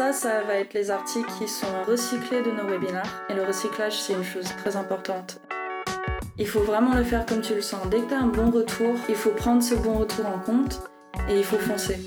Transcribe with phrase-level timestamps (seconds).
[0.00, 3.22] ça, ça va être les articles qui sont recyclés de nos webinaires.
[3.28, 5.42] Et le recyclage, c'est une chose très importante.
[6.38, 7.86] Il faut vraiment le faire comme tu le sens.
[7.90, 10.80] Dès que tu as un bon retour, il faut prendre ce bon retour en compte
[11.28, 11.98] et il faut foncer.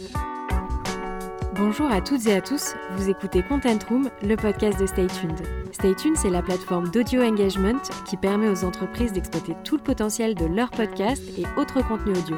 [1.54, 5.40] Bonjour à toutes et à tous, vous écoutez Content Room, le podcast de Stay Tuned.
[5.72, 10.34] Stay Tuned, c'est la plateforme d'audio engagement qui permet aux entreprises d'exploiter tout le potentiel
[10.34, 12.38] de leur podcast et autres contenus audio.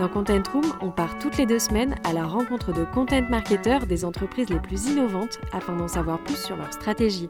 [0.00, 3.86] Dans Content Room, on part toutes les deux semaines à la rencontre de content marketeurs
[3.86, 7.28] des entreprises les plus innovantes afin d'en savoir plus sur leur stratégie.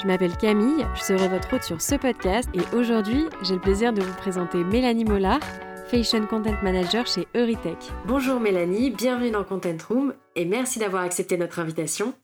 [0.00, 3.92] Je m'appelle Camille, je serai votre hôte sur ce podcast et aujourd'hui, j'ai le plaisir
[3.92, 5.42] de vous présenter Mélanie Mollard,
[5.88, 7.76] Fashion Content Manager chez Euritech.
[8.06, 12.14] Bonjour Mélanie, bienvenue dans Content Room et merci d'avoir accepté notre invitation.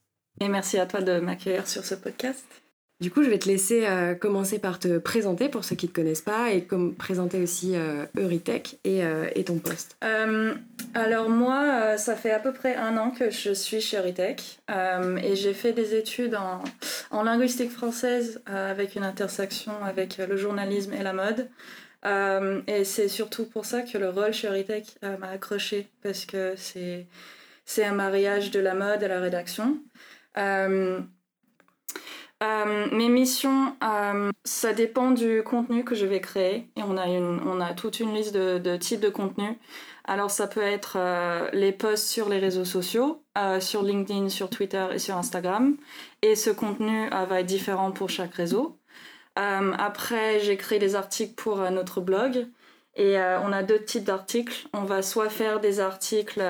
[0.40, 2.63] Et merci à toi de m'accueillir sur ce podcast.
[3.00, 5.90] Du coup, je vais te laisser euh, commencer par te présenter pour ceux qui ne
[5.90, 9.96] te connaissent pas et comme, présenter aussi euh, Euritech et, euh, et, ton poste.
[10.94, 15.34] alors moi, ça fait à peu près un an que je suis chez Euritech et
[15.34, 16.36] j'ai fait des études
[17.10, 21.48] en, linguistique française avec une intersection avec le journalisme et la mode.
[22.68, 27.84] et c'est surtout pour ça que le rôle chez Euritech m'a accroché parce que c'est
[27.84, 29.78] un mariage de la mode et la rédaction.
[32.92, 36.68] Mes missions, euh, ça dépend du contenu que je vais créer.
[36.76, 39.56] Et on a, une, on a toute une liste de, types de contenus.
[40.04, 43.22] Alors ça peut être euh, les posts sur les réseaux sociaux,
[43.60, 45.76] sur LinkedIn, sur Twitter et sur Instagram.
[46.22, 48.78] Et ce contenu va être différent pour chaque réseau.
[49.36, 52.46] après, j'ai créé des articles pour notre blog.
[52.96, 54.68] Et on a deux types d'articles.
[54.72, 56.42] On va soit faire des articles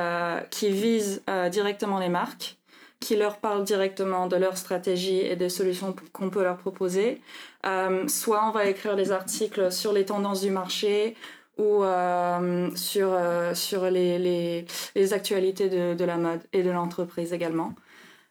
[0.50, 2.59] qui visent directement les marques
[3.05, 7.20] qui leur parlent directement de leur stratégie et des solutions qu'on peut leur proposer.
[7.66, 11.14] Euh, soit on va écrire des articles sur les tendances du marché
[11.58, 17.34] ou euh, sur, euh, sur les, les, actualités de, de, la mode et de l'entreprise
[17.34, 17.75] également.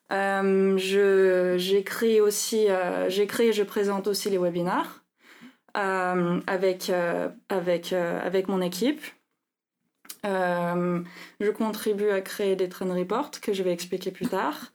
[0.09, 2.67] j'écris aussi,
[3.09, 5.03] j'écris et je présente aussi les webinaires
[5.75, 6.91] avec,
[7.49, 9.01] avec, avec mon équipe.
[10.25, 11.01] Euh,
[11.39, 14.71] je contribue à créer des trend reports que je vais expliquer plus tard.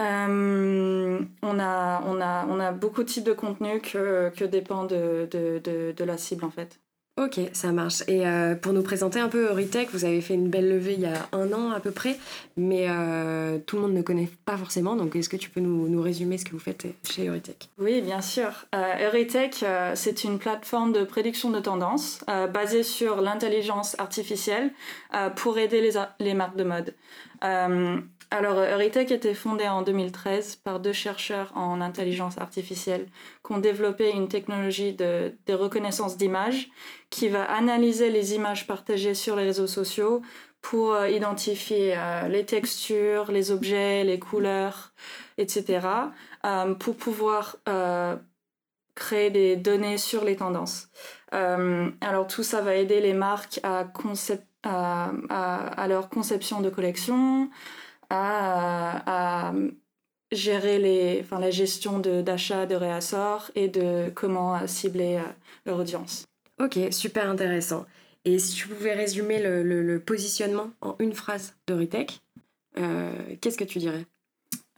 [0.00, 4.84] Euh, on, a, on, a, on a beaucoup de types de contenus que, que dépend
[4.84, 6.80] de, de, de, la cible en fait.
[7.16, 8.02] Ok, ça marche.
[8.08, 11.00] Et euh, pour nous présenter un peu Euritech, vous avez fait une belle levée il
[11.00, 12.18] y a un an à peu près,
[12.56, 14.96] mais euh, tout le monde ne connaît pas forcément.
[14.96, 18.20] Donc, est-ce que tu peux nous, résumer ce que vous faites chez Euritech Oui, bien
[18.20, 18.66] sûr.
[18.74, 19.64] Euh, Euritech,
[19.94, 24.72] c'est une plateforme de prédiction de tendance basée sur l'intelligence artificielle
[25.36, 25.88] pour aider
[26.18, 26.94] les marques de mode.
[28.30, 33.06] Alors, Euritech a été fondé en 2013 par deux chercheurs en intelligence artificielle
[33.46, 36.68] qui ont développé une technologie de, reconnaissance d'images
[37.10, 40.22] qui va analyser les images partagées sur les réseaux sociaux
[40.62, 44.94] pour euh, identifier euh, les textures, les objets, les couleurs,
[45.38, 45.86] etc.,
[46.44, 47.56] euh, pour pouvoir
[48.94, 50.88] créer des données sur les tendances.
[51.32, 53.86] alors tout ça va aider les marques à,
[54.62, 57.50] à leur conception de collection,
[58.10, 59.52] à,
[60.32, 65.22] gérer les, enfin, la gestion d'achat, de, réassort et de comment cibler euh,
[65.64, 66.24] leur audience.
[66.60, 67.86] Ok, super intéressant.
[68.24, 72.20] Et si tu pouvais résumer le, le, positionnement en une phrase d'Euritech,
[72.78, 74.06] euh, qu'est-ce que tu dirais?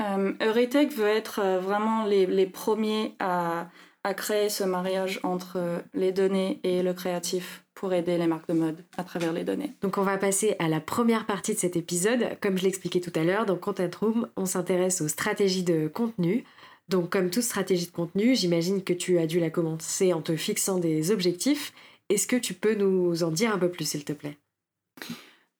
[0.02, 3.68] Euh, Euritech veut être euh, vraiment les, les premiers à,
[4.06, 8.54] à, créer ce mariage entre les données et le créatif pour aider les marques de
[8.54, 9.74] mode à travers les données.
[9.82, 12.38] Donc on va passer à la première partie de cet épisode.
[12.40, 16.44] Comme je l'expliquais tout à l'heure, dans Content Room, on s'intéresse aux stratégies de contenu.
[16.88, 20.36] Donc comme toute stratégie de contenu, j'imagine que tu as dû la commencer en te
[20.36, 21.72] fixant des objectifs.
[22.08, 24.38] Est-ce que tu peux nous en dire un peu plus, s'il te plaît?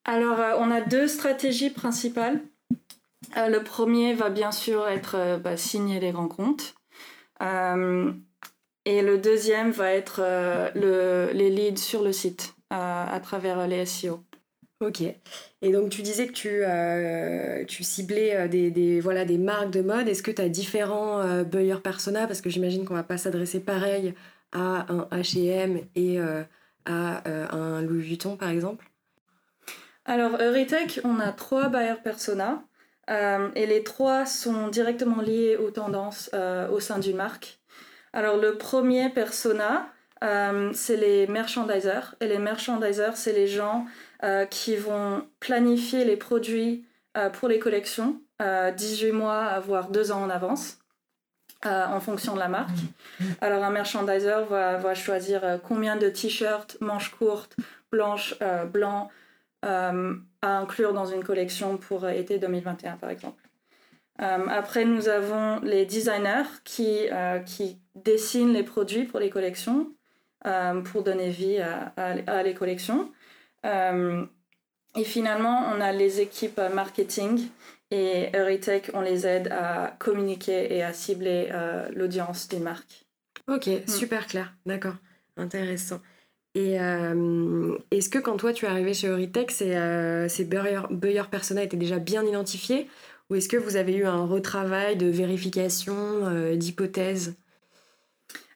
[0.05, 2.41] Alors euh, on a deux stratégies principales.
[3.37, 6.75] Euh, le premier va bien sûr être euh, bah, signer les grands comptes.
[8.87, 13.67] Et le deuxième va être euh, le, les leads sur le site euh, à travers
[13.67, 14.21] les SEO.
[14.81, 15.01] Ok.
[15.01, 19.83] Et donc tu disais que tu, euh, tu ciblais des, des, voilà, des marques de
[19.83, 20.07] mode.
[20.07, 22.29] Est-ce que tu as différents buyer persona?
[22.29, 24.15] Parce que j'imagine qu'on va pas s'adresser pareil
[24.53, 28.89] à un H&M et à un Louis Vuitton par exemple.
[30.05, 32.63] Alors Euritech, on a trois buyer persona.
[33.09, 36.31] et les trois sont directement liés aux tendances
[36.71, 37.59] au sein d'une marque.
[38.17, 39.91] Alors le premier persona,
[40.25, 42.15] euh, c'est les merchandisers.
[42.21, 43.85] Et les merchandisers, c'est les gens
[44.23, 46.87] euh, qui vont planifier les produits
[47.19, 50.79] euh, pour les collections 18 mois, voire 2 ans en avance.
[51.65, 52.79] en fonction de la marque.
[53.41, 57.57] Alors un merchandiser va, choisir combien de t-shirts, manches courtes,
[57.91, 58.35] blanches,
[58.71, 59.09] blancs
[59.63, 59.91] à
[60.43, 63.46] inclure dans une collection pour été 2021 par exemple.
[64.19, 67.09] Après, nous avons les designers qui,
[67.45, 69.93] qui dessinent les produits pour les collections,
[70.85, 73.11] pour donner vie à, à, les collections.
[73.65, 77.49] et finalement, on a les équipes marketing
[77.91, 81.51] et Euritech, on les aide à communiquer et à cibler
[81.95, 83.07] l'audience des marques.
[83.49, 83.89] Ok, mm.
[83.89, 84.97] super clair, d'accord,
[85.37, 86.01] intéressant.
[86.57, 90.27] Et euh, est-ce que quand toi tu es arrivé chez Euritech, ces, euh,
[90.91, 92.89] buyer, persona étaient déjà bien identifiés
[93.29, 97.35] ou est-ce que vous avez eu un retravail de vérification, euh, d'hypothèse?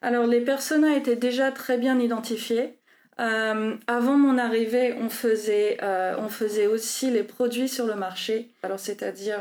[0.03, 2.79] Alors les personas étaient déjà très bien identifiés.
[3.19, 5.77] avant mon arrivée, on faisait,
[6.19, 8.51] on faisait aussi les produits sur le marché.
[8.63, 9.39] Alors c'est-à-dire,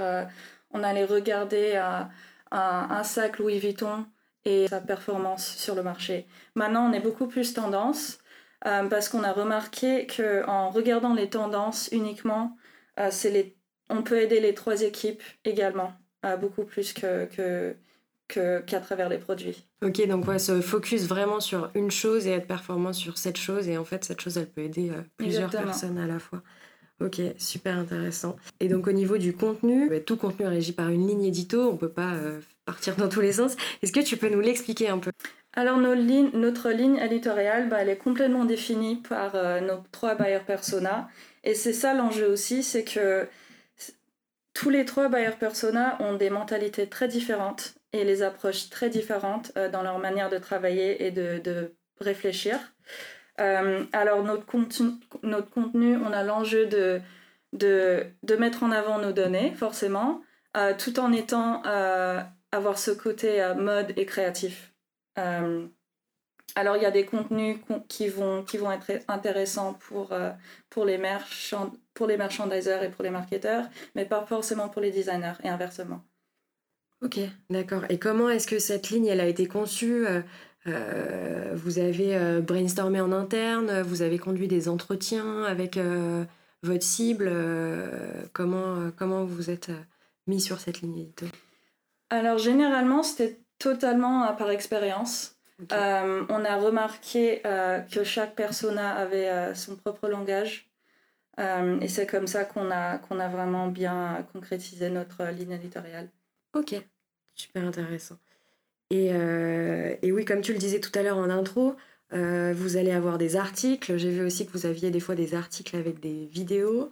[0.72, 2.10] on allait regarder un,
[2.52, 4.06] un sac Louis Vuitton
[4.46, 6.28] et sa performance sur le marché.
[6.56, 8.20] Maintenant, on est beaucoup plus tendance
[8.66, 12.58] euh, parce qu'on a remarqué qu'en regardant les tendances uniquement,
[13.00, 13.56] euh, les...
[13.90, 15.94] on peut aider les trois équipes également,
[16.26, 17.76] euh, beaucoup plus que, que
[18.28, 19.66] qu'à travers les produits.
[19.84, 23.68] Ok, donc ouais, se focus vraiment sur une chose et être performant sur cette chose.
[23.68, 26.44] Et en fait, cette chose, elle peut aider plusieurs personnes à la fois.
[27.02, 28.36] Ok, super intéressant.
[28.60, 31.70] Et donc au niveau du contenu, bah, tout contenu est régi par une ligne édito,
[31.72, 32.14] on peut pas
[32.66, 33.56] partir dans tous les sens.
[33.82, 35.12] Est-ce que tu peux nous l'expliquer un peu?
[35.54, 40.16] Alors nos lignes, notre ligne éditoriale, bah, elle est complètement définie par euh, nos trois
[40.16, 41.10] buyers persona.
[41.44, 43.26] Et c'est ça l'enjeu aussi, c'est que
[44.60, 49.54] tous les trois buyers persona ont des mentalités très différentes et les approches très différentes
[49.56, 52.58] euh, dans leur manière de travailler et de, réfléchir.
[53.40, 54.92] Euh, alors notre contenu,
[55.24, 57.02] notre on a l'enjeu de,
[58.38, 60.22] mettre en avant nos données, forcément,
[60.78, 61.62] tout en étant
[62.52, 64.74] avoir ce côté euh, mode et créatif.
[66.58, 67.58] Euh, alors il y a des contenus
[67.88, 70.32] qui vont, qui vont être intéressants pour, euh,
[70.70, 71.00] pour, les
[71.94, 73.66] pour les merchandisers et pour les marketeurs,
[73.96, 76.02] mais pas forcément pour les designers et inversement.
[77.02, 77.20] Ok,
[77.50, 77.84] d'accord.
[77.90, 80.06] Et comment est-ce que cette ligne elle a été conçue
[80.66, 85.80] Vous avez brainstormé en interne, vous avez conduit des entretiens avec
[86.62, 87.32] votre cible.
[88.34, 89.72] comment, comment vous êtes
[90.28, 91.26] mis sur cette ligne édito
[92.10, 95.39] alors généralement, c'était totalement euh, par expérience.
[95.72, 100.70] Euh, on a remarqué euh, que chaque persona avait son propre langage.
[101.38, 106.10] et c'est comme ça qu'on a, qu'on a vraiment bien concrétisé notre ligne éditoriale.
[106.54, 106.76] Ok,
[107.36, 108.18] super intéressant.
[108.90, 109.08] Et,
[110.02, 111.76] et, oui, comme tu le disais tout à l'heure en intro,
[112.12, 113.98] vous allez avoir des articles.
[113.98, 116.90] J'ai vu aussi que vous aviez des fois des articles avec des vidéos.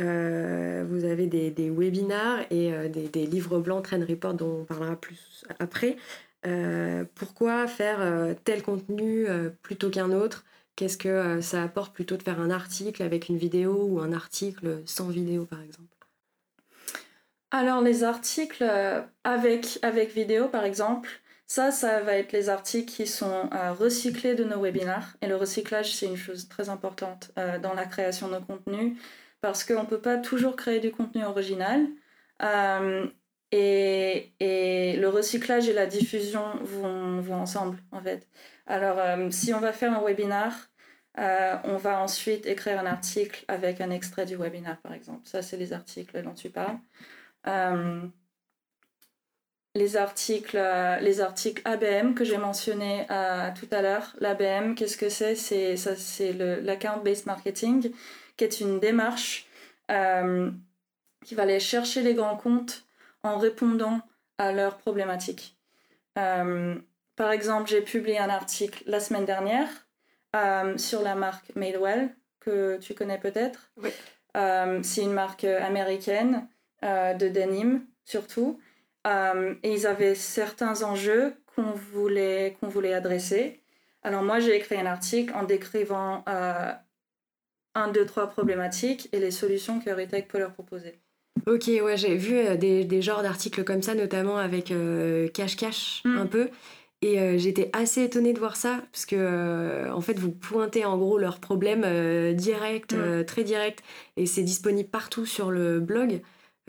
[0.00, 4.60] Euh, vous avez des, des webinars et euh, des, des, livres blancs, Trend Report, dont
[4.60, 5.96] on parlera plus après.
[6.46, 9.26] Euh, pourquoi faire tel contenu
[9.62, 10.44] plutôt qu'un autre?
[10.76, 14.82] Qu'est-ce que ça apporte plutôt de faire un article avec une vidéo ou un article
[14.86, 15.86] sans vidéo, par exemple?
[17.50, 18.64] Alors, les articles
[19.24, 21.10] avec, avec vidéo, par exemple,
[21.46, 25.16] ça, ça va être les articles qui sont recyclés de nos webinars.
[25.20, 28.96] Et le recyclage, c'est une chose très importante dans la création de nos contenus
[29.40, 31.86] parce qu'on ne peut pas toujours créer du contenu original.
[32.42, 33.06] Euh,
[33.52, 38.26] et, le recyclage et la diffusion vont, ensemble, en fait.
[38.66, 40.52] Alors, euh, si on va faire un webinar,
[41.18, 45.22] euh, on va ensuite écrire un article avec un extrait du webinar, par exemple.
[45.24, 46.78] Ça, c'est les articles dont tu parles.
[49.76, 50.58] les articles,
[51.00, 53.06] les articles ABM que j'ai mentionné
[53.58, 54.14] tout à l'heure.
[54.20, 55.34] L'ABM, qu'est-ce que c'est?
[55.36, 57.92] C'est l'account-based marketing
[58.40, 59.46] qui est une démarche
[59.90, 60.50] euh,
[61.26, 62.86] qui va aller chercher les grands comptes
[63.22, 64.00] en répondant
[64.38, 65.56] à leurs problématiques.
[66.18, 66.76] Euh,
[67.16, 69.68] par exemple, j'ai publié un article la semaine dernière
[70.34, 73.72] euh, sur la marque Madewell, que tu connais peut-être.
[74.82, 76.48] c'est une marque américaine
[76.82, 78.58] de denim, surtout.
[79.04, 83.62] et ils avaient certains enjeux qu'on voulait, qu'on voulait adresser.
[84.02, 86.24] Alors moi, j'ai écrit un article en décrivant
[87.74, 90.98] un, deux, trois problématiques et les solutions que Retech peut leur proposer.
[91.46, 95.56] Ok, ouais, j'ai vu euh, des, des, genres d'articles comme ça, notamment avec euh, Cash
[95.56, 96.18] Cash mm.
[96.18, 96.48] un peu.
[97.02, 100.98] Et euh, j'étais assez étonnée de voir ça, parce que en fait, vous pointez en
[100.98, 103.24] gros leurs problèmes directs, mm.
[103.24, 103.80] très directs,
[104.16, 106.20] et c'est disponible partout sur le blog.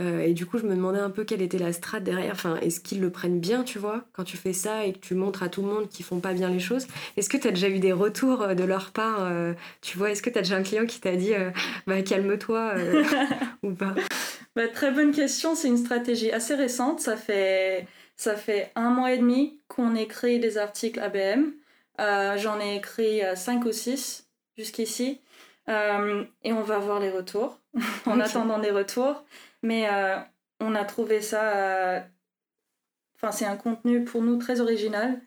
[0.01, 2.33] Euh, et du coup, je me demandais un peu quelle était la strate derrière.
[2.33, 5.15] Enfin, est-ce qu'ils le prennent bien, tu vois, quand tu fais ça et que tu
[5.15, 6.87] montres à tout le monde qu'ils font pas bien les choses
[7.17, 10.11] Est-ce que tu as déjà eu des retours euh, de leur part euh, Tu vois,
[10.11, 11.33] est-ce que tu as déjà un client qui t'a dit
[11.87, 12.75] bah, calme-toi
[13.63, 13.93] ou pas?
[14.55, 15.55] Bah, Très bonne question.
[15.55, 16.99] C'est une stratégie assez récente.
[16.99, 21.51] Ça fait, ça fait un mois et demi qu'on écrit des articles ABM.
[22.37, 24.27] J'en ai écrit cinq ou six
[24.57, 25.21] jusqu'ici.
[25.67, 27.59] et on va voir les retours
[28.05, 29.23] en attendant des retours.
[29.63, 30.17] Mais euh,
[30.59, 32.05] on a trouvé ça.
[33.15, 35.21] Enfin, c'est un contenu pour nous très original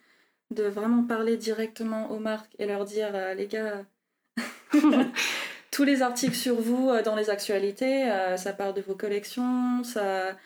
[0.51, 3.85] de vraiment parler directement aux marques et leur dire les gars.
[5.75, 10.37] tous les articles sur vous dans les actualités, ça parle de vos collections, ça,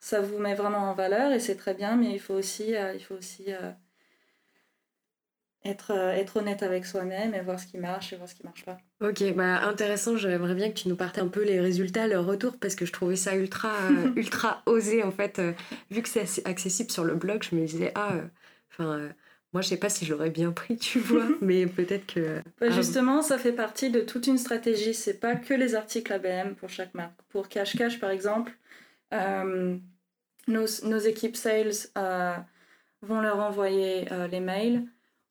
[0.00, 3.00] ça vous met vraiment en valeur et c'est très bien, mais il faut aussi, il
[3.00, 3.52] faut aussi
[5.64, 8.44] être, euh, être honnête avec soi-même et voir ce qui marche et voir ce qui
[8.44, 8.78] marche pas.
[9.00, 10.16] Ok, bah intéressant.
[10.16, 12.92] J'aimerais bien que tu nous partais un peu les résultats, le retour, parce que je
[12.92, 15.38] trouvais ça ultra, euh, ultra osé en fait.
[15.38, 15.52] Euh,
[15.90, 18.14] vu que c'est accessible sur le blog, je me disais, ah,
[18.72, 19.08] enfin.
[19.52, 22.36] Moi, je sais pas si je l'aurais bien pris, tu vois, mais peut-être que.
[22.60, 24.94] Bah, ah, justement, ça fait partie de toute une stratégie.
[24.94, 27.20] C'est pas que les articles ABM pour chaque marque.
[27.28, 28.52] Pour Cash Cash, par exemple,
[29.12, 31.72] nos, nos, équipes sales
[33.02, 34.86] vont leur envoyer les mails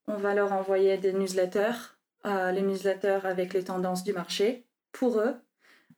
[0.07, 1.95] on va leur envoyer des newsletters,
[2.25, 5.35] euh, les newsletters avec les tendances du marché pour eux.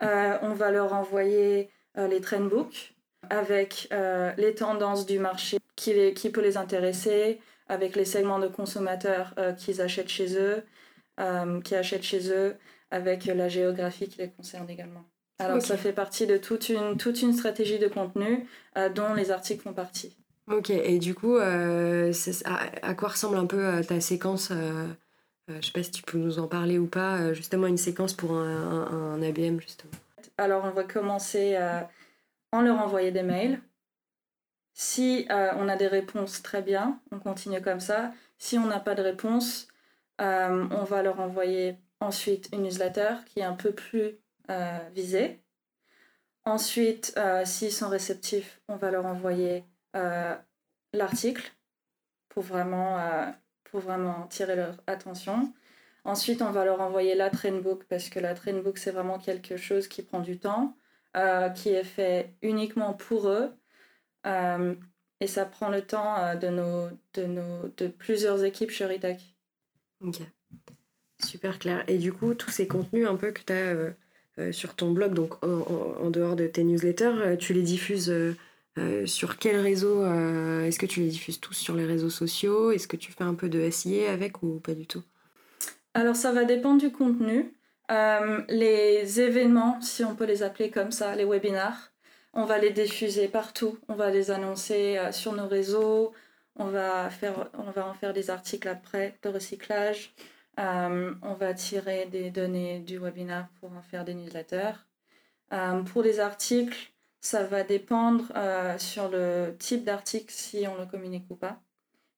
[0.01, 2.95] Euh, on va leur envoyer euh, les trendbooks
[3.29, 3.89] avec
[4.38, 9.33] les tendances du marché qui, les, qui peut les intéresser, avec les segments de consommateurs
[9.57, 10.63] qu'ils achètent chez eux,
[11.63, 12.55] qui achètent chez eux,
[12.91, 15.05] avec la géographie qui les concerne également.
[15.38, 18.47] Alors ça fait partie de toute une, toute une stratégie de contenu
[18.95, 20.17] dont les articles font partie.
[20.49, 22.11] Ok, et du coup, euh,
[22.81, 24.88] à, quoi ressemble un peu euh, ta séquence euh,
[25.47, 28.33] Je sais pas si tu peux nous en parler ou pas, justement une séquence pour
[28.33, 29.91] un, ABM, justement.
[30.39, 31.57] Alors, on va commencer
[32.51, 33.61] en leur envoyer des mails.
[34.81, 38.13] Si on a des réponses, très bien, on continue comme ça.
[38.38, 39.67] Si on n'a pas de réponse,
[40.19, 44.17] on va leur envoyer ensuite une newsletter qui est un peu plus
[44.95, 45.41] visée.
[46.45, 50.36] Ensuite, s'ils sont réceptifs, on va leur envoyer euh,
[50.93, 51.51] l'article
[52.29, 53.25] pour vraiment, euh,
[53.63, 55.53] pour vraiment tirer leur attention.
[56.03, 59.88] Ensuite, on va leur envoyer la trainbook parce que la trainbook, c'est vraiment quelque chose
[59.88, 60.75] qui prend du temps,
[61.17, 63.51] euh, qui est fait uniquement pour eux.
[64.25, 69.35] Et ça prend le temps de, nos, de, nos, de plusieurs équipes chez Ritech.
[70.01, 70.21] Ok,
[71.23, 71.83] super clair.
[71.88, 75.43] Et du coup, tous ces contenus un peu que tu as sur ton blog, donc
[75.43, 75.61] en,
[76.03, 78.35] en, dehors de tes newsletters, tu les diffuses
[78.79, 82.71] euh, sur quel réseau euh, Est-ce que tu les diffuses tous sur les réseaux sociaux?
[82.71, 85.03] Est-ce que tu fais un peu de SIA avec ou pas du tout?
[85.93, 87.53] Alors ça va dépendre du contenu.
[87.91, 91.91] Euh, les événements, si on peut les appeler comme ça, les webinars,
[92.39, 93.77] on va les diffuser partout.
[93.88, 96.13] On va les annoncer sur nos réseaux.
[96.55, 97.10] On va,
[97.55, 100.13] en faire des articles après de recyclage.
[100.58, 104.75] on va tirer des données du webinar pour en faire des newsletters.
[105.91, 106.91] pour les articles,
[107.22, 111.62] ça va dépendre euh, sur le type d'article si on le communique ou pas.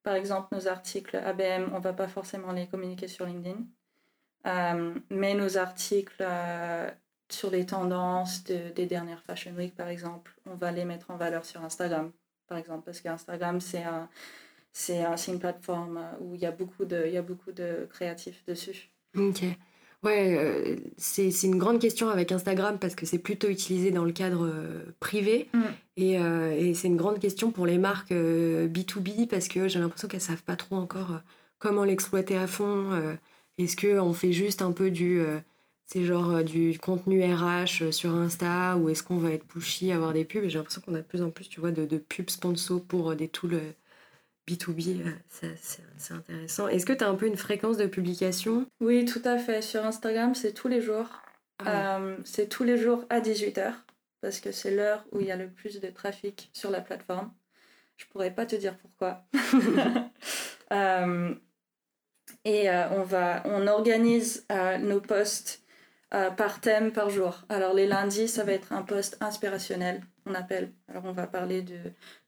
[0.04, 3.66] Par exemple, nos articles ABM, on ne va pas forcément les communiquer sur LinkedIn.
[4.48, 6.90] Euh, mais nos articles euh,
[7.34, 11.46] sur les tendances des dernières Fashion Week, par exemple, on va les mettre en valeur
[11.46, 12.12] sur Instagram,
[12.48, 14.10] par exemple, parce qu'Instagram, c'est un,
[14.74, 18.44] c'est une plateforme où il y, a beaucoup de, il y a beaucoup de créatifs
[18.46, 18.90] dessus.
[19.18, 19.44] Ok.
[20.04, 24.12] Ouais, euh, c'est une grande question avec Instagram parce que c'est plutôt utilisé dans le
[24.12, 25.48] cadre euh, privé.
[25.54, 25.60] Mm.
[25.98, 30.08] Et, euh, et c'est une grande question pour les marques B2B parce que j'ai l'impression
[30.08, 31.22] qu'elles savent pas trop encore
[31.60, 33.16] comment l'exploiter à fond.
[33.60, 35.22] Est-ce qu'on fait juste un peu du,
[35.92, 40.24] c'est genre du contenu RH sur Insta ou est-ce qu'on va être pushy, avoir des
[40.24, 40.48] pubs?
[40.48, 43.14] J'ai l'impression qu'on a de plus en plus, tu vois, de, de pubs sponsor pour
[43.16, 43.60] des tools
[44.48, 46.68] B2B, euh, c'est intéressant.
[46.68, 48.66] Est-ce que tu as un peu une fréquence de publication?
[48.80, 49.62] Oui, tout à fait.
[49.62, 51.08] Sur Instagram, c'est tous les jours.
[51.60, 53.74] Ah euh, c'est tous les jours à 18h,
[54.22, 57.32] parce que c'est l'heure où il y a le plus de trafic sur la plateforme.
[57.98, 59.26] Je pourrais pas te dire pourquoi.
[60.74, 61.36] Euh,
[62.46, 64.48] et on, va, on organise
[64.80, 65.62] nos posts
[66.12, 67.42] par thème par jour.
[67.50, 70.72] Alors les lundis, ça va être un post inspirationnel on appelle.
[70.88, 71.80] Alors on va parler de,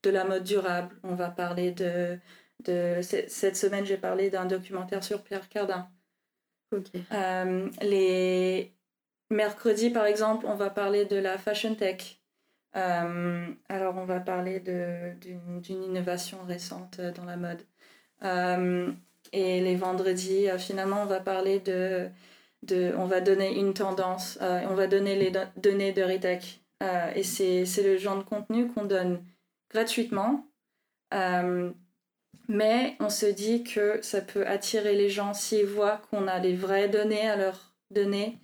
[0.04, 2.18] de la mode durable, on va parler de...
[2.66, 5.88] de cette semaine, j'ai parlé d'un documentaire sur Pierre Cardin.
[7.12, 8.74] Euh, les
[9.30, 12.20] mercredis, par exemple, on va parler de la fashion tech.
[12.76, 17.62] Euh, alors on va parler d'une innovation récente dans la mode.
[18.24, 18.92] Euh,
[19.32, 22.10] et les vendredis, finalement, on va parler de,
[22.72, 27.84] On va donner une tendance, on va donner les données de Ritech euh, et c'est
[27.84, 29.24] le genre de contenu qu'on donne
[29.70, 30.46] gratuitement.
[31.14, 31.72] Euh,
[32.50, 36.56] mais on se dit que ça peut attirer les gens s'ils voient qu'on a les
[36.56, 38.40] vraies données à leur donner,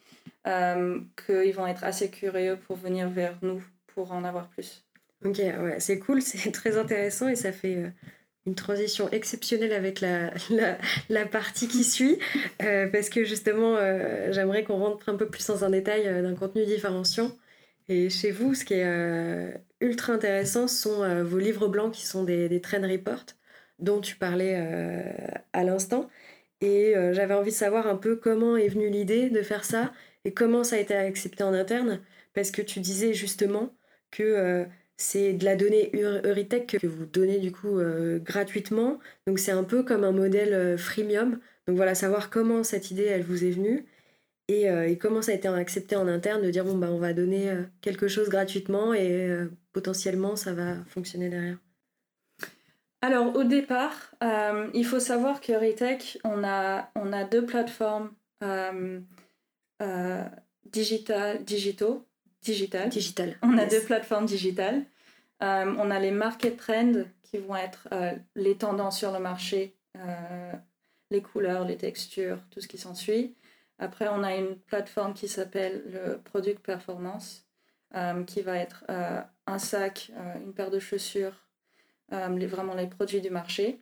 [0.48, 4.86] euh, qu'ils vont être assez curieux pour venir vers nous pour en avoir plus.
[5.26, 7.92] Ok, ouais, c'est cool, c'est très intéressant et ça fait
[8.50, 10.34] une transition exceptionnelle avec la,
[11.10, 12.18] la, partie qui suit,
[12.58, 13.78] parce que justement,
[14.32, 17.32] j'aimerais qu'on rentre un peu plus dans un détail d'un contenu différenciant.
[17.90, 19.52] Et chez vous, ce qui est, euh,
[19.82, 23.26] ultra intéressant sont vos livres blancs qui sont des, des trend reports
[23.80, 24.56] dont tu parlais
[25.54, 26.10] à l'instant.
[26.62, 29.94] Et j'avais envie de savoir un peu comment est venue l'idée de faire ça
[30.26, 32.02] et comment ça a été accepté en interne.
[32.34, 33.74] Parce que tu disais justement
[34.12, 34.66] que
[35.02, 37.80] c'est de la donnée Euritech que vous donnez du coup
[38.20, 39.00] gratuitement.
[39.28, 41.40] Donc c'est un peu comme un modèle freemium.
[41.68, 43.86] Donc voilà, savoir comment cette idée, vous est venue
[44.52, 47.14] euh, et, comment ça a été accepté en interne de dire bon, bah, on va
[47.14, 51.58] donner euh, quelque chose gratuitement et euh, potentiellement ça va fonctionner derrière
[53.02, 54.12] Alors au départ,
[54.74, 58.12] il faut savoir que Retech, on a, deux plateformes
[60.66, 62.06] digital, digitaux,
[62.42, 62.90] digital.
[62.90, 63.38] Digital.
[63.42, 64.84] On a deux plateformes digitales.
[65.42, 67.88] on a les market trends qui vont être
[68.36, 69.76] les tendances sur le marché,
[71.12, 73.36] les couleurs, les textures, tout ce qui s'ensuit.
[73.80, 77.46] Après, on a une plateforme qui s'appelle le Product Performance,
[77.96, 81.34] euh, qui va être euh, un sac, euh, une paire de chaussures,
[82.12, 83.82] les, vraiment les produits du marché.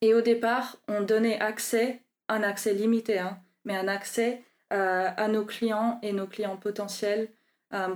[0.00, 5.44] Et au départ, on donnait accès, un accès limité, hein, mais un accès à nos
[5.44, 7.28] clients et nos clients potentiels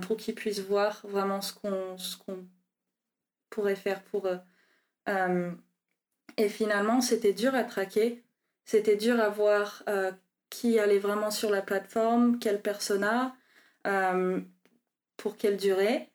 [0.01, 2.17] pour qu'ils puissent voir vraiment ce qu'on, ce
[3.49, 4.39] pourrait faire pour eux.
[6.37, 8.23] et finalement, c'était dur à traquer,
[8.65, 9.83] c'était dur à voir
[10.49, 13.35] qui allait vraiment sur la plateforme, quel persona,
[13.85, 14.41] euh,
[15.17, 16.11] pour quelle durée.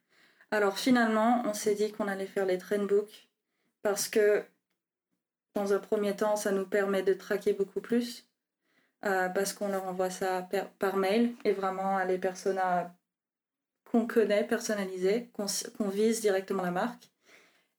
[0.50, 3.28] Alors finalement, on s'est dit qu'on allait faire les trendbooks
[3.82, 4.44] parce que
[5.54, 8.26] dans un premier temps, ça nous permet de traquer beaucoup plus
[9.04, 12.94] euh, parce qu'on leur envoie ça par, mail et vraiment à les personas
[13.92, 17.10] qu'on connaît, personnalisés, qu'on vise directement la marque.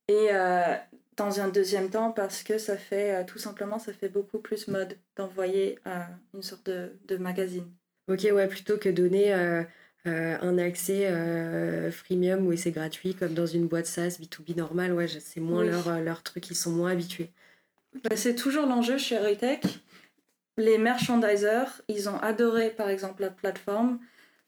[0.07, 0.75] Et, euh,
[1.17, 4.67] dans un deuxième temps parce que ça fait euh, tout simplement ça fait beaucoup plus
[4.67, 5.99] mode d'envoyer euh,
[6.33, 7.69] une sorte de, de, magazine.
[8.07, 9.63] Ok ouais plutôt que donner euh,
[10.05, 11.09] un accès
[11.91, 15.99] freemium où c'est gratuit comme dans une boîte SaaS B2B normale ouais c'est moins leur,
[16.01, 17.31] leur truc ils sont moins habitués.
[18.03, 19.63] Bah, c'est toujours l'enjeu chez Retech.
[20.57, 23.99] Les merchandisers ils ont adoré par exemple la plateforme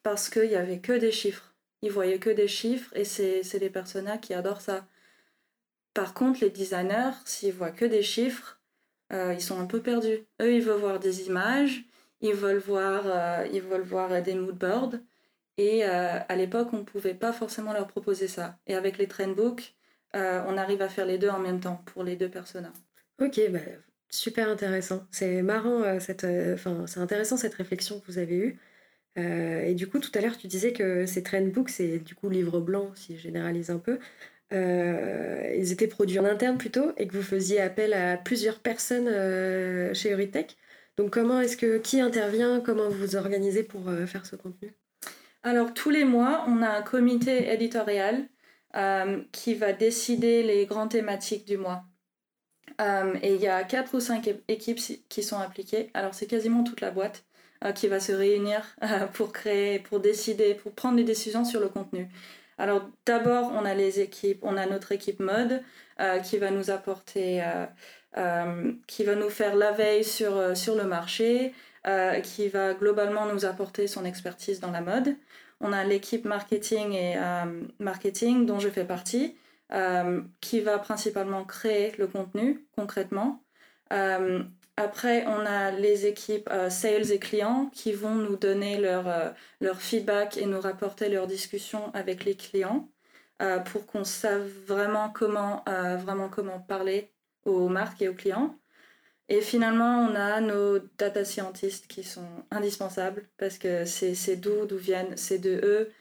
[0.04, 1.55] parce qu'il y avait que des chiffres.
[1.86, 4.86] Ils voyaient que des chiffres et c'est des personnages qui adorent ça
[5.96, 8.60] par contre, les designers, s'ils voient que des chiffres,
[9.14, 10.28] euh, ils sont un peu perdus.
[10.42, 11.86] Eux, ils veulent voir des images,
[12.20, 14.96] ils veulent voir, euh, ils veulent voir des mood boards.
[15.58, 18.60] Et euh, à l'époque, on ne pouvait pas forcément leur proposer ça.
[18.68, 19.74] Et avec les trendbooks,
[20.14, 22.72] on arrive à faire les deux en même temps pour les deux personas.
[23.22, 23.60] Ok, bah,
[24.10, 25.06] super intéressant.
[25.12, 26.26] C'est marrant, c'est
[26.98, 28.60] intéressant cette réflexion que vous avez eue.
[29.16, 32.60] Et du coup, tout à l'heure, tu disais que ces trendbooks, c'est du coup livre
[32.60, 34.00] blanc, si je généralise un peu.
[34.54, 39.08] Euh, ils étaient produits en interne plutôt et que vous faisiez appel à plusieurs personnes
[39.08, 40.56] euh, chez Euritech.
[40.98, 44.74] Donc comment est-ce que qui intervient, comment vous vous organisez pour euh, faire ce contenu?
[45.44, 48.28] Alors tous les mois, on a un comité éditorial
[49.32, 51.86] qui va décider les grandes thématiques du mois.
[52.78, 55.92] et il y a quatre ou cinq équipes qui sont impliquées.
[55.94, 57.24] Alors c'est quasiment toute la boîte
[57.74, 58.62] qui va se réunir
[59.14, 62.10] pour créer, pour décider, pour prendre des décisions sur le contenu.
[62.58, 65.62] Alors d'abord, on a les équipes, on a notre équipe mode
[66.00, 67.66] euh, qui va nous apporter, euh,
[68.18, 71.54] euh, qui va nous faire la veille sur, sur le marché,
[72.24, 75.16] qui va globalement nous apporter son expertise dans la mode.
[75.62, 77.16] On a l'équipe marketing et
[77.78, 79.38] marketing dont je fais partie,
[80.42, 83.44] qui va principalement créer le contenu concrètement.
[84.78, 89.30] Après, on a les équipes euh, sales et clients qui vont nous donner leur, euh,
[89.62, 92.90] leur feedback et nous rapporter leurs discussions avec les clients
[93.42, 97.14] euh, pour qu'on sache vraiment comment, vraiment comment parler
[97.46, 98.60] aux marques et aux clients.
[99.30, 105.18] Et finalement, on a nos data scientists qui sont indispensables parce que c'est d'où viennent,
[105.18, 105.92] c'est de eux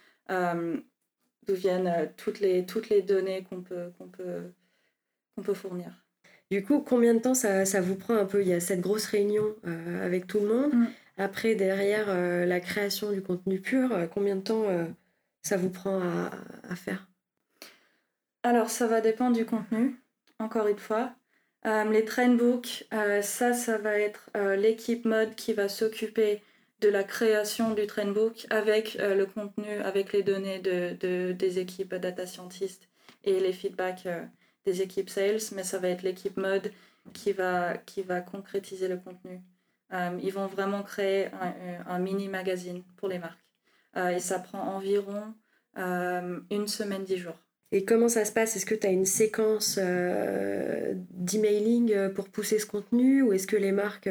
[1.46, 4.52] d'où viennent toutes les, toutes les données qu'on peut, qu'on peut,
[5.36, 6.03] qu'on peut fournir.
[6.54, 8.40] Du coup, combien de temps ça, ça, vous prend un peu?
[8.40, 10.72] Il y a cette grosse réunion euh, avec tout le monde.
[10.72, 10.86] Mm.
[11.16, 14.64] Après, derrière euh, la création du contenu pur, euh, combien de temps
[15.42, 16.30] ça vous prend à,
[16.70, 17.08] à faire?
[18.44, 19.96] Alors, ça va dépendre du contenu,
[20.38, 21.16] encore une fois.
[21.64, 22.86] les trendbooks,
[23.22, 26.40] ça, ça va être l'équipe mode qui va s'occuper
[26.82, 31.96] de la création du trendbook avec le contenu, avec les données de, de, des équipes
[31.96, 32.88] data scientists
[33.24, 34.06] et les feedbacks
[34.64, 36.72] des équipes sales, mais ça va être l'équipe mode
[37.12, 39.40] qui va, qui va concrétiser le contenu.
[39.92, 41.28] Euh, ils vont vraiment créer
[41.86, 43.38] un, mini magazine pour les marques.
[43.96, 45.34] Euh, et ça prend environ
[45.78, 47.38] euh, une semaine, dix jours.
[47.70, 48.56] Et comment ça se passe?
[48.56, 49.78] Est-ce que tu as une séquence
[51.10, 53.22] d'emailing pour pousser ce contenu?
[53.22, 54.08] Ou est-ce que les marques,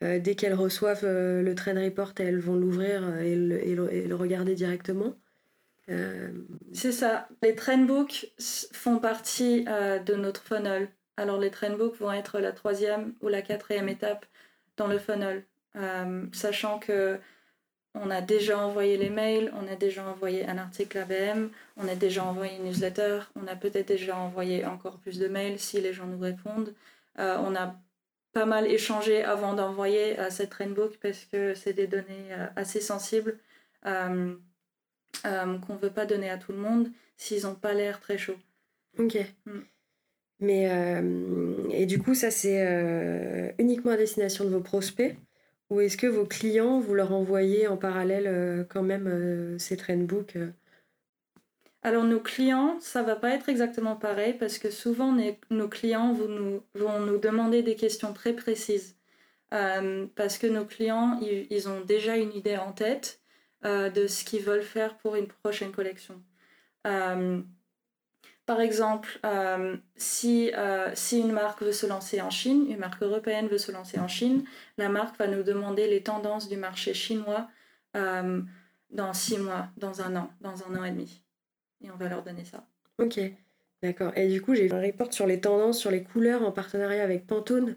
[0.00, 5.14] dès qu'elles reçoivent le trend report, elles vont l'ouvrir et, le, regarder directement?
[6.72, 7.28] C'est ça.
[7.42, 8.32] Les trendbooks
[8.72, 10.88] font partie de notre funnel.
[11.16, 14.26] Alors les trendbooks vont être la troisième ou la quatrième étape
[14.76, 15.44] dans le funnel,
[16.32, 17.18] sachant que
[17.98, 21.94] on a déjà envoyé les mails, on a déjà envoyé un article ABM, on a
[21.94, 25.94] déjà envoyé une newsletter, on a peut-être déjà envoyé encore plus de mails si les
[25.94, 26.74] gens nous répondent.
[27.18, 27.74] Euh, on a
[28.34, 33.38] pas mal échangé avant d'envoyer cette Rainbook parce que c'est des données euh, assez sensibles
[35.24, 38.18] euh, qu'on ne veut pas donner à tout le monde s'ils n'ont pas l'air très
[38.18, 38.38] chauds.
[38.98, 39.18] Ok.
[39.46, 39.60] Mm.
[40.38, 40.68] Mais
[41.70, 45.16] et du coup, ça c'est uniquement à destination de vos prospects
[45.70, 49.76] ou est-ce que vos clients, vous leur envoyez en parallèle euh, quand même euh, ces
[49.76, 50.50] trendbooks euh?
[51.82, 55.16] Alors nos clients, ça va pas être exactement pareil parce que souvent
[55.50, 58.96] nos clients vont nous, vont nous demander des questions très précises.
[59.50, 63.20] parce que nos clients, ils, ont déjà une idée en tête
[63.66, 66.22] de ce qu'ils veulent faire pour une prochaine collection.
[68.46, 73.02] Par exemple, euh, si, euh, si une marque veut se lancer en Chine, une marque
[73.02, 74.44] européenne veut se lancer en Chine,
[74.78, 77.48] la marque va nous demander les tendances du marché chinois
[77.96, 78.40] euh,
[78.90, 81.22] dans six mois, dans un an, dans un an et demi.
[81.82, 82.64] Et on va leur donner ça.
[82.98, 83.18] Ok,
[83.82, 84.12] d'accord.
[84.14, 87.26] Et du coup, j'ai un report sur les tendances, sur les couleurs en partenariat avec
[87.26, 87.74] Pantone.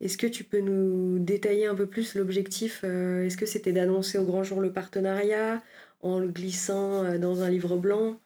[0.00, 4.24] Est-ce que tu peux nous détailler un peu plus l'objectif Est-ce que c'était d'annoncer au
[4.24, 5.62] grand jour le partenariat
[6.00, 8.20] en le glissant dans un livre blanc?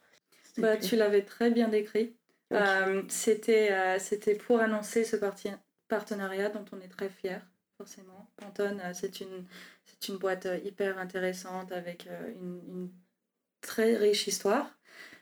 [0.59, 2.15] Bah, tu l'avais très bien décrit.
[2.53, 5.17] Euh, c'était, euh, c'était pour annoncer ce
[5.89, 7.41] partenariat dont on est très fiers,
[7.79, 8.31] forcément.
[8.37, 9.47] Pantone, euh, c'est une,
[9.87, 12.07] c'est une boîte hyper intéressante avec
[12.41, 12.91] une, une,
[13.61, 14.71] très riche histoire.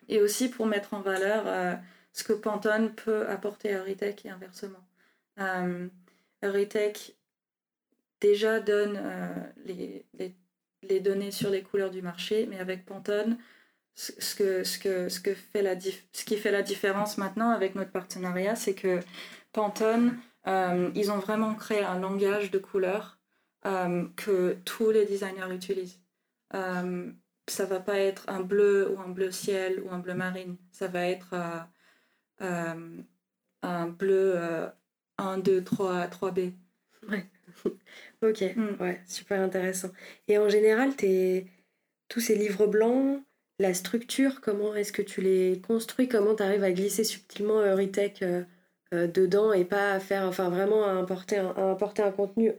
[0.09, 1.79] Et aussi pour mettre en valeur
[2.13, 4.85] ce que Pantone peut apporter à Euritech et inversement.
[6.43, 7.17] Euritech
[8.21, 9.01] déjà donne
[9.65, 10.05] les,
[10.83, 13.39] les, données sur les couleurs du marché, mais avec Pantone,
[13.95, 15.15] ce
[16.25, 19.01] qui fait la différence maintenant avec notre partenariat, c'est que
[19.53, 23.19] Pantone, euh, ils ont vraiment créé un langage de couleurs
[23.67, 26.01] euh, que tous les designers utilisent.
[26.55, 27.13] Euh,
[27.47, 30.57] ça va pas être un bleu ou un bleu ciel ou un bleu marine.
[30.73, 31.35] Ça va être
[33.63, 34.39] un bleu
[35.21, 36.53] 1, 2, 3, 3B.
[37.09, 37.27] Ouais.
[38.23, 38.77] ok, mm.
[38.81, 39.91] ouais, super intéressant.
[40.29, 41.47] Et en général, es...
[42.09, 43.23] tous ces livres blancs,
[43.59, 48.23] la structure, comment est-ce que tu les construis, comment tu arrives à glisser subtilement Euritech
[48.23, 48.43] euh,
[48.95, 52.53] euh, dedans et pas à faire, enfin vraiment à importer un, un contenu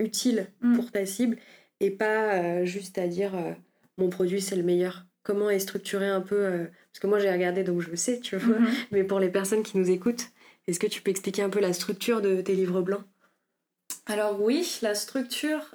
[0.00, 0.74] utile mm.
[0.74, 1.36] pour ta cible
[1.78, 3.32] et pas euh, juste à dire
[3.96, 5.06] mon produit c'est le meilleur.
[5.22, 8.58] Comment est structuré un peu, parce que moi j'ai regardé donc je sais, tu vois,
[8.58, 8.86] mm-hmm.
[8.90, 10.30] mais pour les personnes qui nous écoutent,
[10.70, 13.04] est-ce que tu peux expliquer un peu la structure de tes livres blancs?
[14.06, 15.74] Alors oui, la structure,